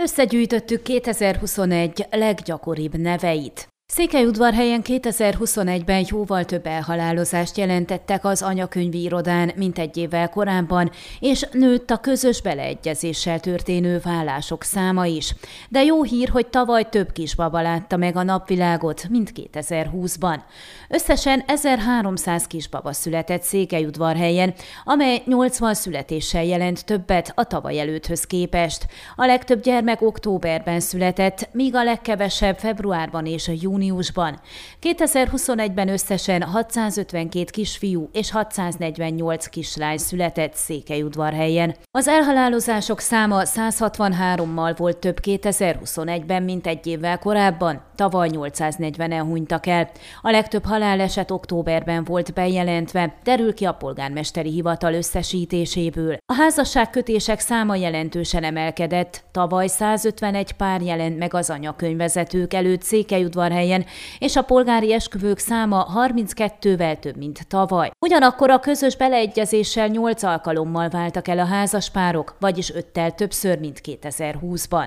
Összegyűjtöttük 0.00 0.82
2021 0.82 2.06
leggyakoribb 2.10 2.94
neveit. 2.94 3.68
Székelyudvarhelyen 3.92 4.80
2021-ben 4.84 6.06
jóval 6.10 6.44
több 6.44 6.66
elhalálozást 6.66 7.56
jelentettek 7.56 8.24
az 8.24 8.42
anyakönyvi 8.42 9.02
irodán, 9.02 9.52
mint 9.56 9.78
egy 9.78 9.96
évvel 9.96 10.28
korábban, 10.28 10.90
és 11.20 11.46
nőtt 11.52 11.90
a 11.90 11.96
közös 11.96 12.42
beleegyezéssel 12.42 13.40
történő 13.40 14.00
vállások 14.04 14.62
száma 14.62 15.06
is. 15.06 15.34
De 15.68 15.82
jó 15.84 16.02
hír, 16.02 16.28
hogy 16.28 16.46
tavaly 16.46 16.88
több 16.88 17.12
kisbaba 17.12 17.62
látta 17.62 17.96
meg 17.96 18.16
a 18.16 18.22
napvilágot, 18.22 19.08
mint 19.08 19.32
2020-ban. 19.34 20.38
Összesen 20.88 21.42
1300 21.46 22.46
kisbaba 22.46 22.92
született 22.92 23.42
Székelyudvarhelyen, 23.42 24.54
amely 24.84 25.22
80 25.24 25.74
születéssel 25.74 26.44
jelent 26.44 26.84
többet 26.84 27.32
a 27.34 27.44
tavaly 27.44 27.80
előtthöz 27.80 28.24
képest. 28.24 28.86
A 29.16 29.26
legtöbb 29.26 29.62
gyermek 29.62 30.02
októberben 30.02 30.80
született, 30.80 31.48
míg 31.52 31.74
a 31.74 31.84
legkevesebb 31.84 32.58
februárban 32.58 33.26
és 33.26 33.46
júniusban 33.46 33.76
júniusban. 33.78 34.40
2021-ben 34.82 35.88
összesen 35.88 36.42
652 36.42 37.44
kisfiú 37.50 38.08
és 38.12 38.30
648 38.30 39.46
kislány 39.46 39.98
született 39.98 40.54
Székelyudvarhelyen. 40.54 41.74
Az 41.90 42.08
elhalálozások 42.08 43.00
száma 43.00 43.40
163-mal 43.44 44.74
volt 44.76 44.96
több 44.96 45.18
2021-ben, 45.22 46.42
mint 46.42 46.66
egy 46.66 46.86
évvel 46.86 47.18
korábban. 47.18 47.82
Tavaly 47.94 48.28
840-en 48.32 49.24
hunytak 49.26 49.66
el. 49.66 49.90
A 50.22 50.30
legtöbb 50.30 50.64
haláleset 50.64 51.30
októberben 51.30 52.04
volt 52.04 52.34
bejelentve, 52.34 53.14
derül 53.24 53.54
ki 53.54 53.64
a 53.64 53.72
polgármesteri 53.72 54.50
hivatal 54.50 54.94
összesítéséből. 54.94 56.16
A 56.32 56.34
házasságkötések 56.34 57.40
száma 57.40 57.76
jelentősen 57.76 58.44
emelkedett. 58.44 59.24
Tavaly 59.32 59.66
151 59.66 60.52
pár 60.52 60.80
jelent 60.82 61.18
meg 61.18 61.34
az 61.34 61.50
anyakönyvezetők 61.50 62.54
előtt 62.54 62.82
Székelyudvarhelyen, 62.82 63.67
helyen, 63.68 63.86
és 64.18 64.36
a 64.36 64.42
polgári 64.42 64.92
esküvők 64.92 65.38
száma 65.38 65.86
32-vel 65.96 66.98
több, 66.98 67.16
mint 67.16 67.46
tavaly. 67.48 67.90
Ugyanakkor 67.98 68.50
a 68.50 68.60
közös 68.60 68.96
beleegyezéssel 68.96 69.86
8 69.86 70.22
alkalommal 70.22 70.88
váltak 70.88 71.28
el 71.28 71.38
a 71.38 71.44
házaspárok, 71.44 72.36
vagyis 72.40 72.74
öttel 72.74 73.14
többször, 73.14 73.58
mint 73.58 73.80
2020-ban. 73.84 74.86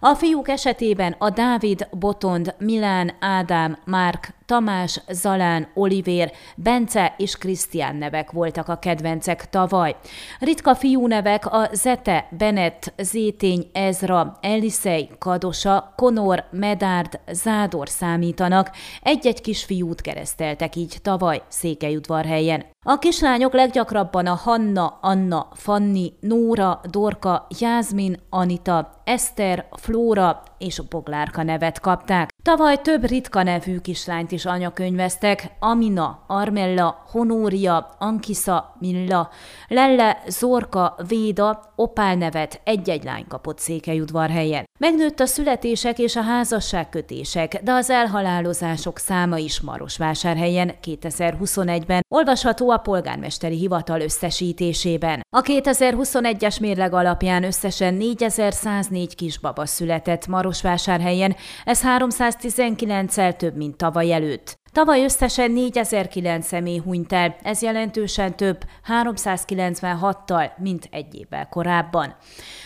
A 0.00 0.14
fiúk 0.14 0.48
esetében 0.48 1.14
a 1.18 1.30
Dávid, 1.30 1.88
Botond, 1.90 2.54
Milán, 2.58 3.12
Ádám, 3.20 3.78
Márk, 3.84 4.36
Tamás, 4.48 5.00
Zalán, 5.08 5.68
Olivér, 5.74 6.32
Bence 6.56 7.14
és 7.18 7.36
Krisztián 7.36 7.96
nevek 7.96 8.30
voltak 8.30 8.68
a 8.68 8.78
kedvencek 8.78 9.50
tavaly. 9.50 9.96
Ritka 10.40 10.74
fiú 10.74 11.06
nevek 11.06 11.46
a 11.46 11.68
Zete, 11.72 12.28
Bennett, 12.30 12.92
Zétény, 12.98 13.70
Ezra, 13.72 14.38
Elisei, 14.40 15.10
Kadosa, 15.18 15.92
Konor, 15.96 16.44
Medárd, 16.50 17.20
Zádor 17.30 17.88
számítanak. 17.88 18.70
Egy-egy 19.02 19.40
kisfiút 19.40 20.00
kereszteltek 20.00 20.76
így 20.76 20.96
tavaly 21.02 21.42
Székelyudvarhelyen. 21.48 22.64
A 22.84 22.98
kislányok 22.98 23.52
leggyakrabban 23.52 24.26
a 24.26 24.34
Hanna, 24.34 24.98
Anna, 25.00 25.48
Fanni, 25.52 26.12
Nóra, 26.20 26.80
Dorka, 26.90 27.46
Jászmin, 27.58 28.16
Anita, 28.30 28.90
Eszter, 29.04 29.68
Flóra 29.70 30.42
és 30.58 30.80
Boglárka 30.88 31.42
nevet 31.42 31.80
kapták. 31.80 32.30
Tavaly 32.48 32.76
több 32.82 33.08
ritka 33.08 33.42
nevű 33.42 33.78
kislányt 33.78 34.32
is 34.32 34.44
anyakönyveztek, 34.44 35.50
Amina, 35.58 36.24
Armella, 36.26 37.04
Honória, 37.10 37.94
Ankisa, 37.98 38.76
Milla, 38.78 39.30
Lelle, 39.68 40.22
Zorka, 40.26 40.96
Véda, 41.08 41.72
Opál 41.76 42.14
nevet 42.14 42.60
egy-egy 42.64 43.04
lány 43.04 43.24
kapott 43.28 43.58
Székelyudvarhelyen. 43.58 44.67
Megnőtt 44.78 45.20
a 45.20 45.26
születések 45.26 45.98
és 45.98 46.16
a 46.16 46.22
házasságkötések, 46.22 47.60
de 47.62 47.72
az 47.72 47.90
elhalálozások 47.90 48.98
száma 48.98 49.38
is 49.38 49.60
Marosvásárhelyen 49.60 50.74
2021-ben 50.82 52.00
olvasható 52.08 52.70
a 52.70 52.76
polgármesteri 52.76 53.56
hivatal 53.56 54.00
összesítésében. 54.00 55.20
A 55.36 55.40
2021-es 55.40 56.60
mérleg 56.60 56.92
alapján 56.92 57.44
összesen 57.44 57.94
4104 57.94 59.14
kisbaba 59.14 59.66
született 59.66 60.26
Marosvásárhelyen, 60.26 61.36
ez 61.64 61.80
319-el 61.82 63.36
több, 63.36 63.56
mint 63.56 63.76
tavaly 63.76 64.12
előtt. 64.12 64.57
Tavaly 64.72 65.02
összesen 65.02 65.50
4009 65.50 66.46
személy 66.46 66.78
hunyt 66.78 67.12
el, 67.12 67.36
ez 67.42 67.62
jelentősen 67.62 68.36
több, 68.36 68.64
396-tal, 69.02 70.50
mint 70.56 70.88
egy 70.90 71.14
évvel 71.14 71.48
korábban. 71.48 72.16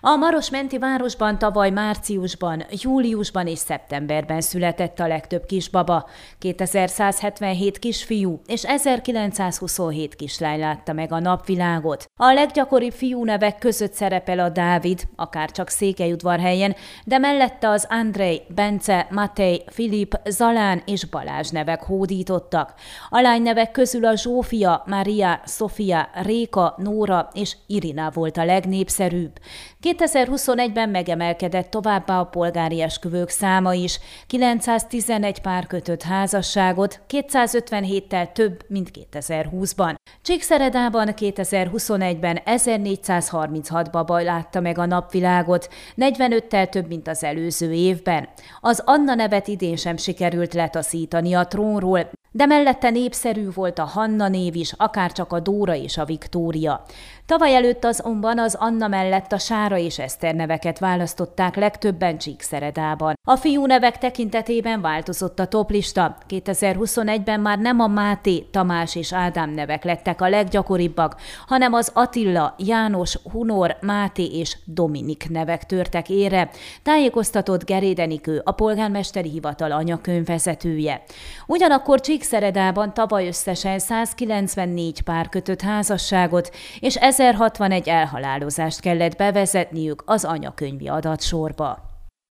A 0.00 0.16
Marosmenti 0.16 0.78
városban 0.78 1.38
tavaly 1.38 1.70
márciusban, 1.70 2.64
júliusban 2.70 3.46
és 3.46 3.58
szeptemberben 3.58 4.40
született 4.40 5.00
a 5.00 5.06
legtöbb 5.06 5.46
kisbaba. 5.46 6.08
2177 6.38 7.78
kisfiú 7.78 8.40
és 8.46 8.64
1927 8.64 10.14
kislány 10.14 10.58
látta 10.58 10.92
meg 10.92 11.12
a 11.12 11.18
napvilágot. 11.18 12.04
A 12.16 12.32
leggyakoribb 12.32 12.92
fiú 12.92 13.24
nevek 13.24 13.58
között 13.58 13.92
szerepel 13.92 14.38
a 14.38 14.48
Dávid, 14.48 15.02
akár 15.16 15.50
csak 15.50 15.68
Székelyudvarhelyen, 15.68 16.74
de 17.04 17.18
mellette 17.18 17.68
az 17.68 17.86
Andrei, 17.88 18.42
Bence, 18.54 19.06
Matej, 19.10 19.64
Filip, 19.66 20.20
Zalán 20.24 20.82
és 20.86 21.04
Balázs 21.04 21.50
nevek 21.50 21.82
hódítottak. 21.94 22.74
A 23.10 23.20
lány 23.20 23.42
nevek 23.42 23.70
közül 23.70 24.04
a 24.04 24.16
Zsófia, 24.16 24.82
Maria, 24.86 25.40
Sofia, 25.46 26.08
Réka, 26.22 26.74
Nóra 26.76 27.28
és 27.32 27.56
Irina 27.66 28.10
volt 28.14 28.36
a 28.36 28.44
legnépszerűbb. 28.44 29.38
2021-ben 29.82 30.88
megemelkedett 30.88 31.70
továbbá 31.70 32.18
a 32.18 32.24
polgári 32.24 32.82
esküvők 32.82 33.28
száma 33.28 33.74
is. 33.74 33.98
911 34.26 35.40
pár 35.40 35.66
kötött 35.66 36.02
házasságot, 36.02 37.00
257-tel 37.08 38.32
több, 38.32 38.64
mint 38.68 38.90
2020-ban. 39.12 39.94
Csíkszeredában 40.22 41.08
2021-ben 41.16 42.36
1436 42.44 43.90
baba 43.90 44.22
látta 44.22 44.60
meg 44.60 44.78
a 44.78 44.86
napvilágot, 44.86 45.68
45-tel 45.96 46.68
több, 46.68 46.88
mint 46.88 47.08
az 47.08 47.24
előző 47.24 47.72
évben. 47.72 48.28
Az 48.60 48.82
Anna 48.84 49.14
nevet 49.14 49.48
idén 49.48 49.76
sem 49.76 49.96
sikerült 49.96 50.54
letaszítani 50.54 51.34
a 51.34 51.44
róla 51.80 52.10
de 52.36 52.46
mellette 52.46 52.90
népszerű 52.90 53.48
volt 53.54 53.78
a 53.78 53.84
Hanna 53.84 54.28
név 54.28 54.56
is, 54.56 54.72
akár 54.76 55.12
csak 55.12 55.32
a 55.32 55.40
Dóra 55.40 55.74
és 55.74 55.98
a 55.98 56.04
Viktória. 56.04 56.84
Tavaly 57.26 57.54
előtt 57.54 57.84
azonban 57.84 58.38
az 58.38 58.54
Anna 58.54 58.88
mellett 58.88 59.32
a 59.32 59.38
Sára 59.38 59.78
és 59.78 59.98
Eszter 59.98 60.34
neveket 60.34 60.78
választották 60.78 61.56
legtöbben 61.56 62.18
Csíkszeredában. 62.18 63.14
A 63.28 63.36
fiú 63.36 63.66
nevek 63.66 63.98
tekintetében 63.98 64.80
változott 64.80 65.38
a 65.38 65.46
toplista. 65.46 66.16
2021-ben 66.28 67.40
már 67.40 67.58
nem 67.58 67.80
a 67.80 67.86
Máté, 67.86 68.38
Tamás 68.38 68.96
és 68.96 69.12
Ádám 69.12 69.50
nevek 69.50 69.84
lettek 69.84 70.20
a 70.20 70.28
leggyakoribbak, 70.28 71.16
hanem 71.46 71.72
az 71.72 71.90
Attila, 71.94 72.54
János, 72.58 73.18
Hunor, 73.32 73.76
Máté 73.80 74.24
és 74.24 74.56
Dominik 74.64 75.26
nevek 75.30 75.66
törtek 75.66 76.08
ére, 76.08 76.50
tájékoztatott 76.82 77.64
Gerédenikő, 77.64 78.40
a 78.44 78.52
polgármesteri 78.52 79.28
hivatal 79.28 79.72
anyakönyvvezetője. 79.72 81.02
Ugyanakkor 81.46 82.00
Csíkszeredában 82.24 82.94
tavaly 82.94 83.26
összesen 83.26 83.78
194 83.78 85.00
pár 85.00 85.28
kötött 85.28 85.60
házasságot, 85.60 86.50
és 86.80 86.96
1061 86.96 87.88
elhalálozást 87.88 88.80
kellett 88.80 89.16
bevezetniük 89.16 90.02
az 90.06 90.24
anyakönyvi 90.24 90.88
adatsorba. 90.88 91.78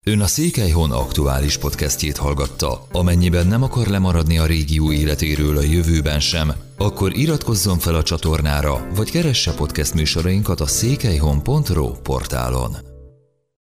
Ön 0.05 0.21
a 0.21 0.25
Székelyhon 0.25 0.91
aktuális 0.91 1.57
podcastjét 1.57 2.17
hallgatta. 2.17 2.87
Amennyiben 2.91 3.47
nem 3.47 3.63
akar 3.63 3.87
lemaradni 3.87 4.37
a 4.37 4.45
régió 4.45 4.91
életéről 4.91 5.57
a 5.57 5.61
jövőben 5.61 6.19
sem, 6.19 6.51
akkor 6.77 7.17
iratkozzon 7.17 7.77
fel 7.77 7.95
a 7.95 8.03
csatornára, 8.03 8.87
vagy 8.95 9.11
keresse 9.11 9.53
podcast 9.53 9.93
műsorainkat 9.93 10.59
a 10.59 10.67
székelyhon.pro 10.67 11.91
portálon. 11.91 12.96